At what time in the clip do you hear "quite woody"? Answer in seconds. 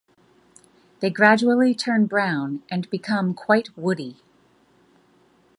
3.35-4.17